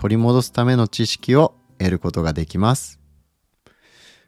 [0.00, 2.98] 取り戻すための知識を得ることができます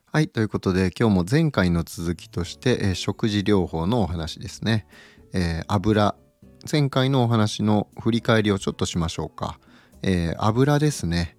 [0.05, 4.87] はい、ということで今日も前回の続きとして、えー、食事療法のお話ですね。
[5.33, 6.15] えー、油
[6.71, 9.59] 前回のお話の振り返りをちょっとしましょうか。
[10.03, 11.39] えー、油ですね、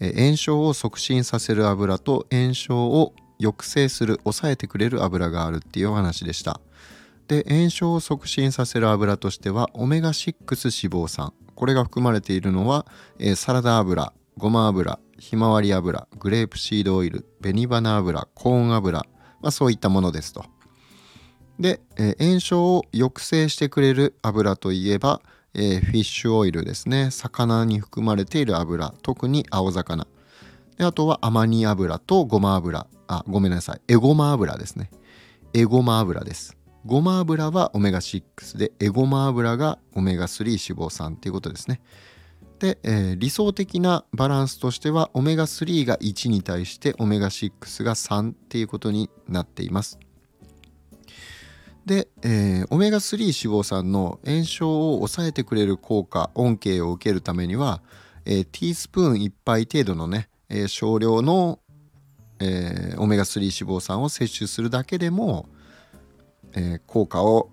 [0.00, 6.60] え炎症を促進させる油と炎症を抑制する抑えてくれる油があるっていうお話でした。
[7.28, 12.86] で炎症を促進させる油としてはオメガ6脂肪酸これが含まれているのは、
[13.18, 19.00] えサラダ油ごま油ひまわり油グレープシードオイル紅花油コーン油、
[19.42, 20.46] まあ、そういったものですと。
[21.58, 25.20] で、えー、炎症を抑制してくれる油といえば、
[25.52, 27.10] えー、フィッシュオイルですね。
[27.10, 30.06] 魚に含まれている油特に青魚。
[30.78, 32.86] であとはアマニ油とごま油。
[33.06, 33.82] あごめんなさい。
[33.86, 34.90] エゴマ油ですね。
[35.52, 36.56] エゴマ油です。
[36.86, 41.80] ごま油はオメガ6でエゴマ油がオメガ3脂肪酸ということですね
[42.60, 49.98] で、えー、理想的なバランスとしてはオメガ3が1に対してオメガ6が3っていうことになっています。
[51.86, 57.82] で、えー、オメガ3脂肪酸の炎症を抑えてくれる効果恩恵を受けるためには、
[58.26, 61.60] えー、ティースプーン1杯程度のね、えー、少量の、
[62.40, 65.48] えー、オメガ3脂肪酸を摂取するだけでも、
[66.54, 67.50] え、効果を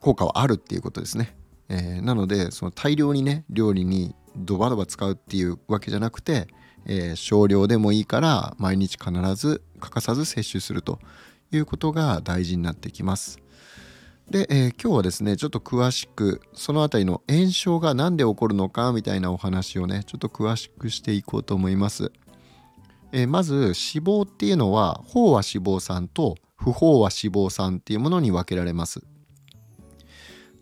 [0.00, 1.36] 効果はあるっていうことですね。
[1.68, 6.48] え、なのでその大量にね料理にドバドバ使うっていうわけじゃなくて、
[6.86, 10.98] え、少量でもいいから毎日必ず欠かさず摂取すると
[11.52, 13.38] いうことが大事になってきます。
[14.30, 22.10] で、えー、今日はですねちょっと詳しくその辺りの炎症が何で起こるのかみたいなお話をねちょっと詳しくしていこうと思います。
[23.12, 29.02] えー、まず脂肪っていうのは飽和脂肪酸と不飽和脂肪酸っていうものに分けられます。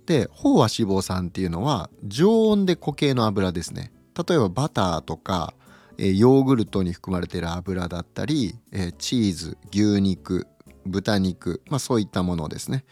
[0.06, 3.92] で飽和脂肪酸っていうのは常温で固形の油ですね。
[4.26, 5.54] 例えばバターとか、
[5.96, 8.58] ヨーグルトに含まれてる油だったり、
[8.98, 10.46] チーズ牛肉
[10.86, 12.84] 豚肉、まあ、そういったものですね。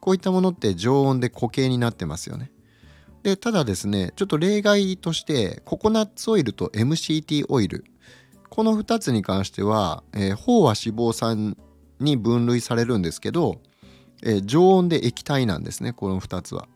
[0.00, 2.52] こういったものって常温で固形になってますよね。
[3.22, 7.84] でただですねちょっと例外としてココナッツオイルと MCT オイル。
[8.48, 11.56] この2つに関しては、えー、飽和脂肪酸
[12.00, 13.60] に分類されるんですけど
[14.22, 16.68] えー、常温で液体なんですねこの2つは。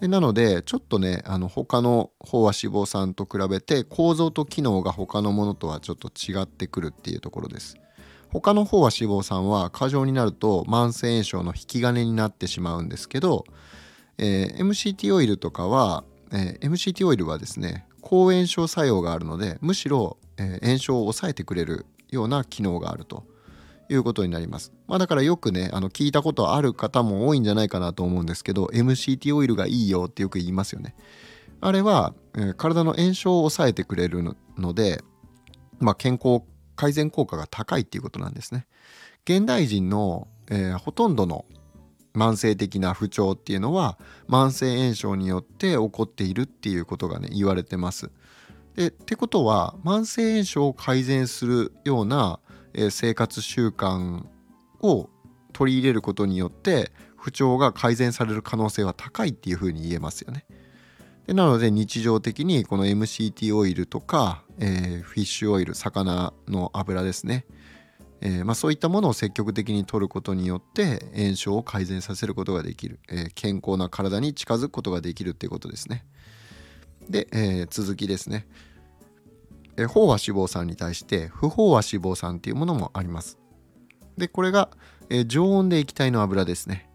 [0.00, 7.76] でなのでちょっとねあの他の飽和脂肪酸と比べて構造と機能が他のものとはちょっと違ってくるっていうところです。
[8.30, 13.44] 他の飽和脂肪酸は過剰になると慢性炎症の引き金になってしまうんですけど、
[14.18, 16.02] えー、MCT オイルとかは、
[16.32, 23.24] えー、MCT オイルはですね抗炎症作用があるのでむしろ、えー、炎症を抑えてくれるような機能があると
[23.92, 24.72] いうことになります。
[24.86, 30.94] まあ、だからよくねあの聞いたことある方も多いんじゃないかなと思うんですけど MCT オイルがいいよってよく言いますよね。
[31.60, 35.02] あれは、えー、体の炎症を抑えてくれるので、
[35.78, 36.42] まあ、健康
[36.74, 38.66] 改善効果が高いっていうことなんですね。
[39.24, 41.44] 現代人の、えー、ほとんどの
[42.14, 43.98] 慢性的な不調っていうのは
[44.28, 48.10] 慢性炎症によって起こっているっていうことがね言われてます。
[48.74, 52.40] でってことは慢性炎症を改善するような
[52.74, 54.24] え生活習慣
[54.80, 55.10] を
[55.52, 60.44] 取り入れることによって不調が改善される可能性は高いっていうふうに言えますよね。
[61.26, 67.46] でなので日常的にこの MCT オイルとか、えー、フィッシュオイル魚の油ですね、
[68.20, 76.04] えー、まあ、そういったものを積極的に摂ることによって炎症を改善させることができる、えー、健康な体に近づくことができるっていうことですね。
[77.08, 78.46] で、え続きですね。
[79.76, 83.38] え飽和脂肪酸に対して不飽和脂肪酸っていうものもあります。
[84.16, 84.70] でこれが、
[85.08, 86.88] え常温で液体の油ですね。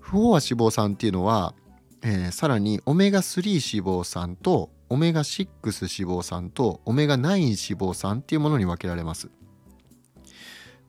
[0.00, 1.54] 不飽和脂肪酸っていうのは、
[2.02, 3.40] えー、さらにオメガ3
[3.78, 9.30] 脂肪酸とオメガ6脂肪酸とオメガ9脂肪酸っていうものに分けられます。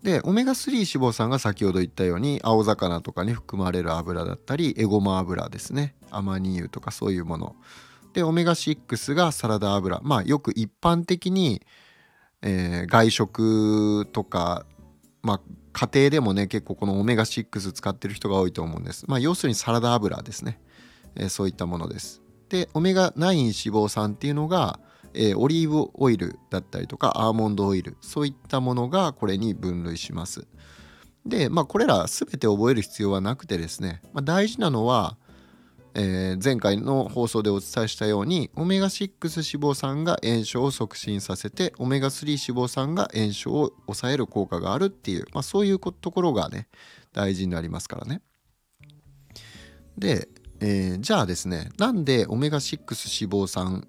[0.04, 7.56] でオメガ3脂肪酸が先ほど言ったように青魚とかに含まれる油だったりエゴマ油ですねアマニ油とかそういうもの
[8.14, 10.00] でオメガ6がサラダ油。
[10.04, 11.62] まあよく一般的に、
[12.42, 14.66] えー、外食とか
[15.22, 15.42] まあ
[15.74, 19.06] 家庭でもね結構このオメガ6使ってる人が多いと思うんです。
[19.08, 20.60] まあ要するにサラダ油ですね、
[21.16, 22.22] えー、そういったものです。
[22.50, 24.80] でオメガ9脂肪酸っていうのが、
[25.16, 27.98] えー、オリーブオイルだったりとかアーモンドオイル。
[28.02, 30.46] そういったものがこれに分類します。
[31.26, 35.18] でまあこれら全て覚える必要はなくてですね、まあ、大事なのは
[35.96, 46.68] えー、前回の放送でお伝えしたようにオメガ6脂肪酸が炎症を促進させてオメガ3脂肪酸が炎症を抑える効果があるっていう、まあ、そういうところがね
[47.14, 48.22] 大事になりますからね。
[49.96, 50.30] で、
[50.60, 53.88] えー、じゃあですねなんでオメガ6脂肪酸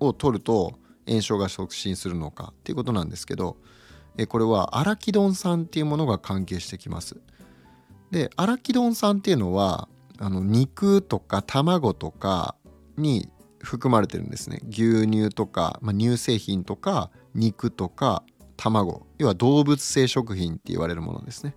[0.00, 3.58] を取ると炎症が促進するのかっていうことなんですけど、
[4.16, 7.20] えー、これはアラキドン酸っていうものが関係してきます。
[8.10, 12.56] でアラキドン酸っていうのはあの肉とか卵とか
[12.96, 13.28] に
[13.62, 14.60] 含まれてるんですね。
[14.68, 18.22] 牛乳とか、まあ、乳製品とか肉とか
[18.56, 19.06] 卵。
[19.18, 21.56] 要は動物性食品って言われるものですね。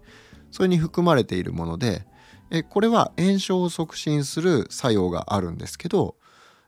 [0.52, 2.06] それに含まれているもので
[2.52, 6.16] えこれは炎症を促進する作用があるんですけど、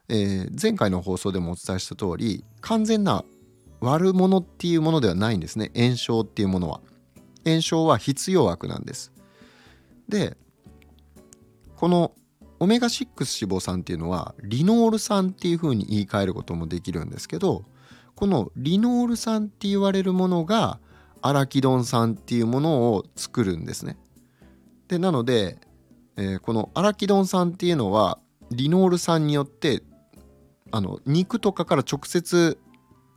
[0.08, 3.26] えー、前回の放送でもお伝えした通り完全な
[3.82, 5.72] 悪者っていうものではないんですね。
[5.76, 6.80] 炎症っていうものは。
[7.46, 9.12] 炎症は必要悪なんです。
[10.08, 10.38] で
[11.84, 12.14] この
[12.62, 13.08] オメガ6
[13.46, 17.66] 脂肪酸っていうのはリノール酸っていうふうに言い換えることもできるんですけど
[18.16, 20.80] このリノール酸って言われるものが
[21.22, 23.98] アラキドン酸っていうものを作るんですね。
[24.88, 25.58] でなので、
[26.16, 28.18] えー、このアラキドン酸っていうのは
[28.50, 29.84] リノール酸によって
[30.72, 32.58] あの肉とかから直接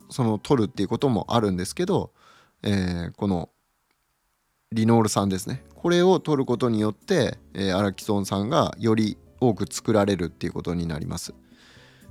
[0.09, 2.11] その取るっていうこともあるんですけど、
[2.63, 3.47] えー、この
[4.71, 5.63] リノール酸ですね。
[5.75, 11.33] これを取ることによって、えー、アラキドン酸がより多く作られるっていうことになります。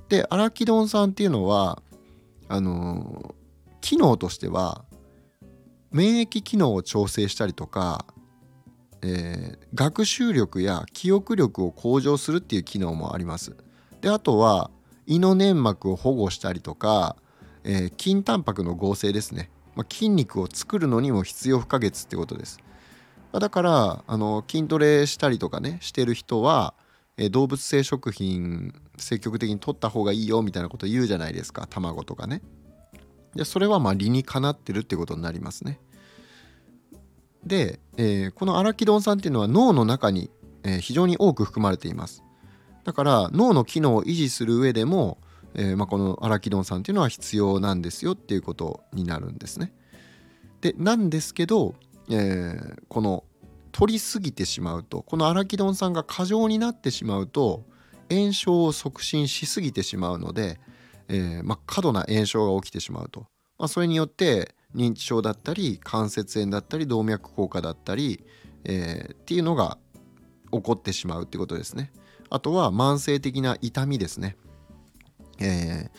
[0.09, 1.83] でアラキドン酸っていうのは
[2.47, 4.85] あのー、機能としては
[5.91, 8.05] 免疫機能を調整したりとか、
[9.01, 13.55] えー、学習力や記憶力を向上するっていう機能もあります。
[14.01, 14.71] であとは
[15.05, 17.17] 胃の粘膜を保護したりとか、
[17.63, 19.51] えー、筋タンパクの合成ですね。
[19.77, 22.59] まあ、筋肉を作るのにも必要不可欠ってことです。
[23.31, 26.73] まだからあの筋トレしたりとかねしてる人は、
[27.15, 32.41] え動物性食品積極的に取った方がいいよみたいなこと言うじゃないですか卵とかね。
[33.35, 35.79] でそれはま理にかなってるってことになりますね。
[37.45, 40.31] で、えー、このアラキドン酸っていうのは脳の中に、
[40.63, 42.23] え、非常に多く含まれています。
[42.83, 45.19] だから脳の機能を維持する上でも
[45.55, 49.73] えー、まあ、このアラキドン酸っていうのは必要なんですよっていうことになるんですね。
[50.61, 51.75] でなんですけど、
[52.09, 53.23] えー、この
[53.71, 57.63] 取りすぎてしまうとこのアラキドン酸が過剰になってしまうと
[58.09, 60.59] 炎症を促進しすぎてしまうので、
[61.09, 63.27] えー、まあ、過度な炎症が起きてしまうと、
[63.59, 68.23] まあ、それによって認知症だったり関節炎だったり動脈硬化だったり、
[68.63, 69.77] えー、っていうのが
[70.51, 71.91] 起こってしまうってことですね。
[72.29, 74.37] あとは慢性的な痛みですね。
[75.39, 75.89] え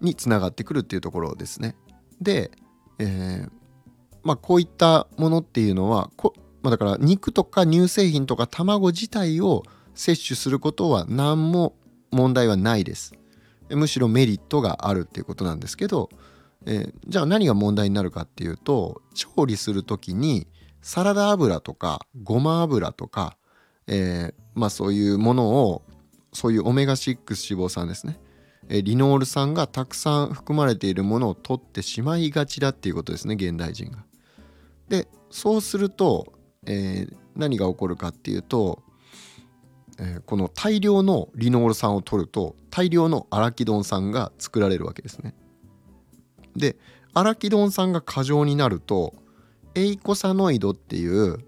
[0.00, 1.76] ー、につながってくるっていうところですね。
[2.20, 2.50] で、
[2.98, 3.50] えー、
[4.22, 9.62] まあ、こういったものっていうのはこ、まあ、だから肉とか乳製品とか卵自体を
[9.94, 11.74] 摂取することは何も
[12.10, 13.14] 問題はないです。
[13.70, 16.10] むしろメリットがあるっていうことなんですけど、
[16.66, 20.46] えー、じゃあ何が問題になるかっていうと調理する時に
[20.82, 23.36] サラダ油とかごま油とか、
[23.86, 25.82] えー、まあそういうものを
[26.32, 28.18] そういうオメガ6脂肪酸ですね
[28.68, 34.04] リノール酸がたくさん含まれているものを取ってしまいがちだっていうことですね現代人が。
[34.88, 36.32] でそうすると、
[36.66, 38.82] えー、何が起こるかっていうと、
[39.98, 45.34] えー、この大量のリノール酸を取ると大量のアラキドン酸が作られるわけですね。
[46.56, 46.76] で
[47.12, 49.14] アラキドン酸が過剰になると
[49.74, 51.38] エイコサノイドっていう、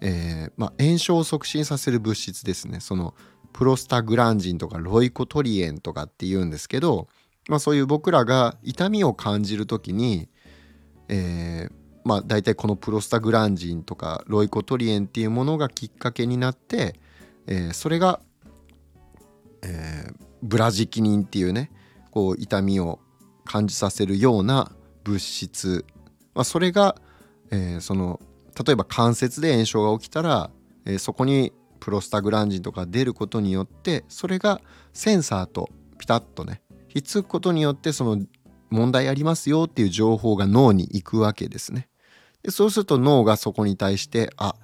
[0.00, 3.14] えーまあ、炎症を促進させる物質ですねその
[3.52, 7.08] プロスタグランジンとかロイコトリエンとかって言うんですけど、
[7.48, 10.28] まあ、そういう僕らが痛みを感じる時に、
[11.08, 11.72] えー、
[12.04, 16.94] まあ大体このプロスタグランジンとかロイコトリエンっていうものがきっかけになって、
[17.46, 18.20] えー、それが、
[19.62, 21.70] えー、ブラジキニンっていうね
[22.10, 23.00] こう痛みを
[23.44, 24.70] 感じさせるような
[25.04, 25.84] 物質、
[26.34, 26.96] まあ、それが、
[27.50, 28.20] えー、その
[28.64, 30.50] 例えば関節で炎症が起きたら、
[30.84, 34.60] えー、そこにプロスタグランジンとか出ることによってそれが
[34.92, 38.24] センサーとピタッとねひっつくことによってその
[38.70, 41.88] 問題ありますよっていう情報が脳に行くわけですね。
[42.42, 44.54] でそうすると脳がそこに対してあ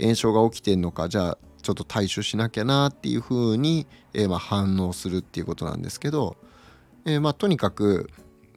[0.00, 6.36] 炎症が起きてんのかじゃあちょっと対処しなきゃなっていうふうに、えー、まあ反応するっていうことなんですけど、
[7.04, 8.08] えー、まあとにかく、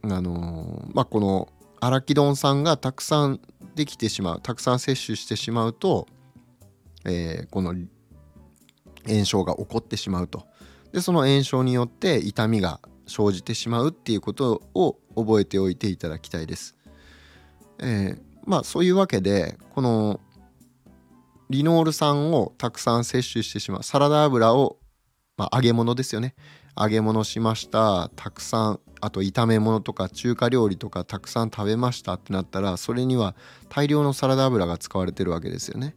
[0.03, 1.49] あのー、まあ、この
[1.81, 3.41] アラキドン酸がたくさん
[3.75, 6.07] できてしまうたくさん摂取してしまうと、
[7.05, 7.73] えー、この
[9.07, 10.45] 炎症が起こってしまうと。
[10.91, 16.75] でその炎症によって痛みが生じてしまうっていうことを覚えておいていただきたいです。
[17.79, 20.19] えー、まあそういうわけでこの
[21.49, 24.77] リノール酸をたくさん摂取してしまうサラダ油を、
[25.37, 26.35] まあ、揚げ物ですよね
[26.79, 33.35] 揚げ物しましたたくさんあと炒め物とか中華料理とかたくさん食べましたってなったらそれには
[33.69, 35.95] 大量のサラダ油が使われてるわけですよね。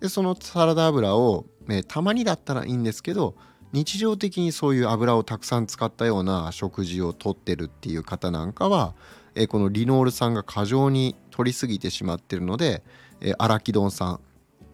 [0.00, 3.36] でそのサラダ油を、ね、たまにだったらいいんですけど
[3.72, 8.94] 日常的にそういう油をたくさん使ったような食事をとってるっていう方なんかは、
[9.34, 12.82] えこのリノール酸が過剰に取りすぎてしまってるので、
[13.20, 14.20] えアラキドン酸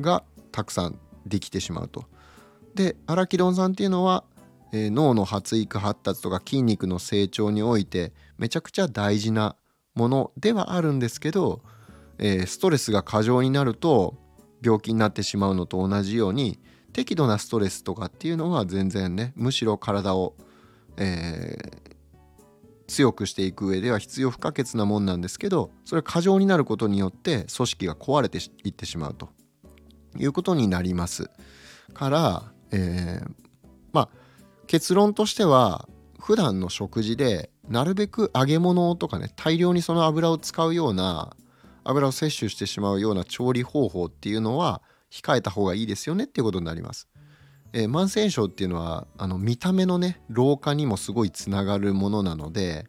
[0.01, 0.23] が
[0.53, 2.05] たくさんできてしまうと。
[2.75, 4.25] でアラキドン酸っていうのは、
[4.73, 9.57] えー、脳の発育発達とか筋肉の成長においてめちゃくちゃ大事な
[9.95, 11.63] ものではあるんですけど、
[12.19, 14.17] えー、ストレスが過剰になると
[14.63, 16.59] 病気になってしまうのと同じように
[16.95, 20.37] 適度なストレスとかっていうのは全然ねむしろ体を、
[20.97, 21.95] えー、
[22.87, 29.29] 強くしていく上では必要不可欠なもんなんですけどそれ過剰になることによって組織が壊れていってしまうと
[30.17, 31.31] いうことになります。
[31.93, 33.31] から、えー、
[33.93, 34.09] まあ
[34.69, 35.89] 結論としては
[36.21, 41.37] 普段の食事でなるべく揚げ物とかね大量にその油を使うような
[41.83, 44.81] 油を摂取してしまうような調理方法っていうのは
[45.15, 47.09] 控えた方がいいですよねっていうことになります。
[47.73, 52.87] えー、慢性症っていうのはあの見た目のね老化にもすごいつながるものなので、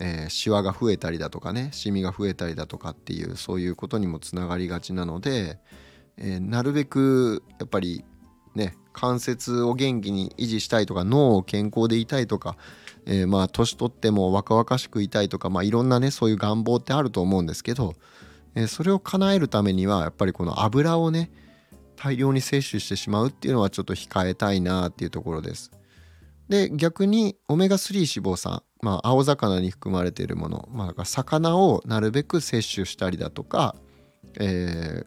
[0.00, 5.58] えー、シワが増えたりだとかねシミが増えたりだとかっていうそういうことにもつながりがちなので、
[6.18, 8.04] えー、なるべくやっぱり
[8.54, 12.56] ね関節を元気に維持したいとか脳を健康でいたいとか、
[13.06, 17.94] えー、まあ年取っても若々しくいたいとか、まあ、いろんなねそういう願望ってあると思うんですけど、
[18.56, 21.30] え、それを叶えるためにはやっぱりこの油をね
[21.94, 25.70] 大量に摂取してしまうっていうのはちょっと控えたいなっていうところです。
[26.48, 33.74] で逆にオメガ3脂肪酸、まあ、青魚に含まれているもの、まあ、魚をなるべく摂取したりだとか、
[34.38, 35.04] え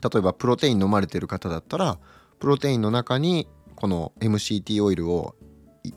[0.00, 1.98] ー、例えばプロテイン飲まれてる方だったら
[2.38, 5.34] プロテインの中にこの MCT オイルを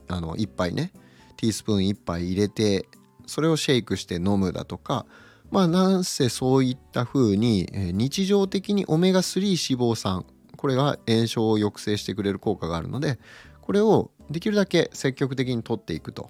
[0.10, 0.92] あの1杯ね
[1.38, 2.86] ティースプーン1杯入れて
[3.26, 5.06] それをシェイクして飲むだとか
[5.52, 10.26] まあなんせそういった風に日常的にオメガ3脂肪酸
[10.56, 13.20] これが炎症を抑制してくれる効果があるので
[13.62, 16.30] これをできるだけ積極的に取っていくと。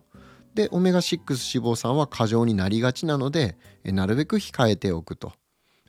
[0.53, 5.33] でオメガ6脂肪酸は過剰になりがちなのでなるべく控えておくと。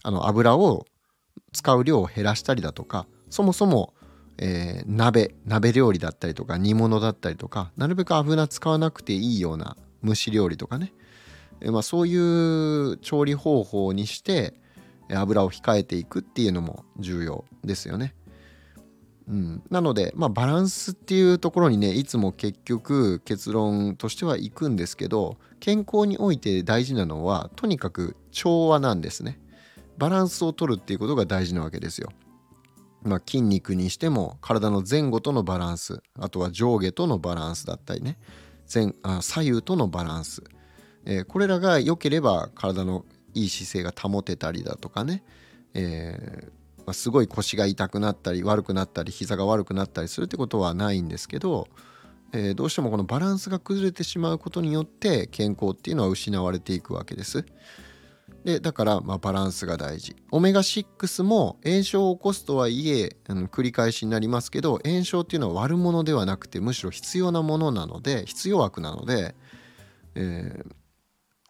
[0.03, 0.87] あの油を
[1.53, 3.95] 使う量を減らしたりだとかそもそも
[4.39, 10.93] えー、鍋鍋料理だったりとか煮物だったりとかなるべく油使わなくていいような蒸し料理とかね、
[11.61, 14.55] まあ、そういう調理方法にして
[15.11, 18.15] 油を控えていくっていうのも重要ですよね。
[19.29, 29.39] うん、なので、まあ、バランスっていうところにねいつも結局結論としてはいくんですけど健康において大事なのはとにかく調和なんですね。
[29.99, 32.11] バランスを取るっていうことが大事なわけですよ。
[33.03, 38.19] まあ、筋肉にしても体の前後とのバランスあとは上下とのバランスだったりね
[38.73, 40.43] 前あ左右とのバランス、
[41.09, 45.25] えー、これらが良ければ体のいい姿勢が保てたりだとかね、
[45.75, 51.67] えーまあ、すごい腰が痛くなったり悪くなったり膝が悪くなったりするってことはないんですけど、
[52.33, 57.47] えー、どうしてもこのバランスが崩れてしまうことによって健康っていうのは失われていくわけです。
[58.45, 69.35] でだからまバランスが大事オメガ6も炎症を起こすとはいえあの繰り返しになりますけど炎症っていうのは悪者ではなくてむしろ必要なものなので必要悪なので、
[70.15, 70.75] えー、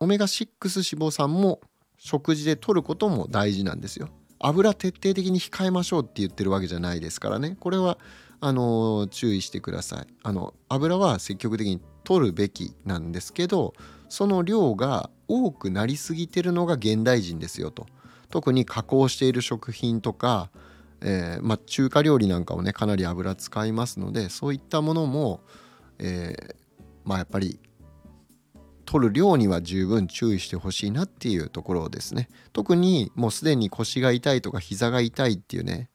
[0.01, 1.61] オメガ6脂肪酸も
[1.97, 4.09] 食事で摂ることも大事なんですよ。
[4.39, 7.57] 油徹底的に控えましょうって言ってるわけじゃないですからね。
[7.59, 7.99] これは
[8.41, 10.07] あの注意してください。
[10.23, 13.75] あの油は積極的に取るべきなんですけど
[14.09, 17.87] その量が多くなりすぎてるのが現代人ですよと。
[18.31, 20.51] 特に加工している食品とか、
[21.01, 25.41] えー、まあ、中華料理なんかをねかなり油使いますのでそういったものも、
[25.99, 26.55] えー、
[27.05, 27.59] まあやっぱり
[28.89, 35.91] 取る量には十分注意してほしいなっていうところですね特にもうすでに腰が痛いとか膝が痛いっていうね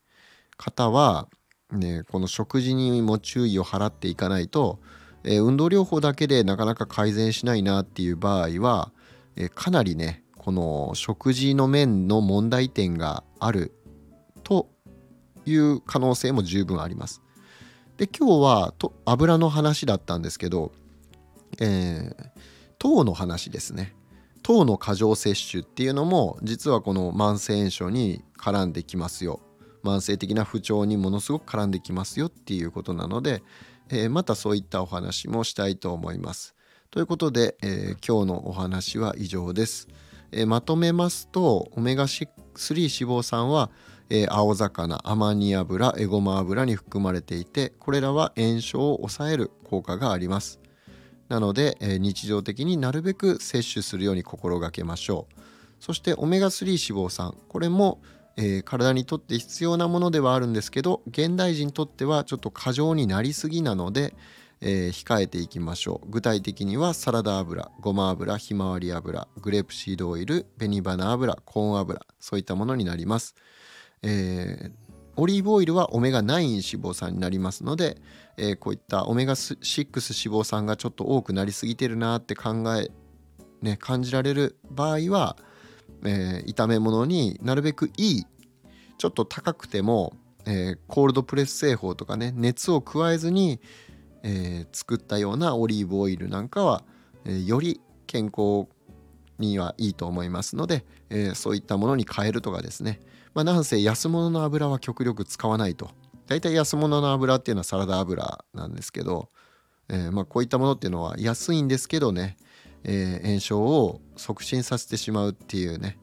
[0.58, 1.28] 方は
[1.72, 4.80] ねこの食事にも注意を払っていかないと
[5.24, 8.92] えー、運動療法だけでなかなか改善しないなっていう場合は、
[9.36, 13.74] えー、かなりねこの食事の面の問題点がある
[14.44, 14.70] と
[15.46, 17.22] いう可能性も十分あります。
[17.98, 20.74] で今日はと油の話だったんですけど、
[21.62, 22.33] えー、
[22.84, 23.96] 糖の話ですね。
[24.42, 29.40] 糖の過剰摂取っていうのも実はこの慢性炎症に絡んできますよ。
[29.86, 33.42] 慢性的な不調にものすごく絡んできますよっていうことなので、
[33.88, 36.56] えー、またそういったお話もしたいと思います。
[36.92, 39.88] ということで、えー、今日のお話は以上です。
[40.34, 43.70] えー、まとめますとオメガ3脂肪酸は、
[44.10, 50.60] え、青魚アマニ油エゴマ油に含まれていてこれらは炎症を抑える効果があります
[51.34, 55.42] なので、えー、日常的になるべく摂取するように心がけましょう。
[55.80, 57.36] そしてオメガ3脂肪酸。
[57.48, 58.04] これも、
[58.38, 64.14] えー、体にとって必要なものではあるんですけど現代人にとってはちょっと過剰になりすぎなので、
[64.62, 66.08] えー、控えていきましょう。
[66.08, 73.34] 具体的にはサラダ油ごま油ひまわり油グレープシードオイル紅花油コーン油そういったものになります、
[74.04, 74.72] えー、
[75.16, 77.98] オリーブオイルはオメガ9脂肪酸になりますので、
[78.38, 79.90] えー、こういったオメガ6脂
[80.36, 82.90] 肪酸がちょっと多くなりすぎてるなって考え
[83.62, 85.38] ね感じられる場合は、
[86.06, 88.26] えー、炒め物になるべくいい
[88.98, 90.14] ちょっと高くても、
[90.46, 93.60] えー、コールドプレス製法とかね熱を加えずに
[94.24, 96.84] え、作ったようなオリーブオイルなんかは、
[97.26, 98.68] え、より健康
[99.38, 103.02] にはいいと思いますので、え、そういったものに変えるとかですね、
[103.34, 105.90] まあ、なんせ安物の油は極力使わないと
[106.28, 109.30] 大体安物の油っていうのはサラダ油なんですけど、
[109.90, 112.38] えー、まこういったものっていうのは安いんですけどね、
[112.84, 115.98] えー、炎症を促進させてしまうっていうね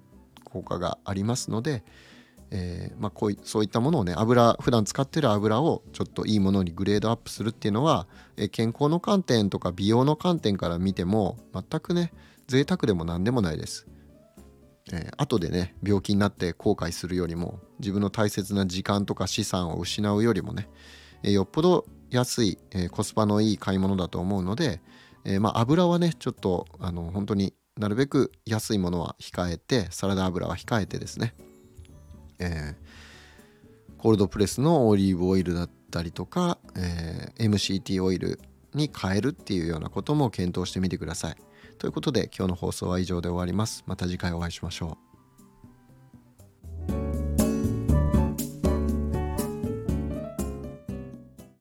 [0.45, 1.85] 効果がありますので、
[2.51, 8.07] えー、ま、こういそういったものをね油普段使ってる油をちょっといいものにグレードアップするっていうのは、
[8.37, 12.13] え、健康の観点とか美容の観点から見ても全くね
[12.49, 13.87] 贅沢でも何でもないです。
[14.93, 20.69] えー、後でね病気になって後悔するよりも自分の大切な時間とか資産を失うよりもね、
[21.23, 24.81] えー、よっぽど安い、えー、コスパのいい買い物だと思うので、
[25.25, 31.35] えまあ油はねちょっとあの本当になるべく安いものは控えてサラダ油は控えてですね
[32.41, 38.41] えー、コールドプレスのオリーブオイルだったりとか、えー、MCT オイル
[38.75, 41.37] に変えるっていうようなことも検討してみてください。
[41.81, 43.85] ということで今日の放送は以上で終わります。
[43.87, 45.10] また次回お会いしましょう。